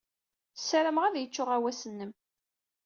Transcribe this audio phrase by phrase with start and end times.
[0.59, 2.11] Ssarameɣ ad yecc uɣawas-nnem.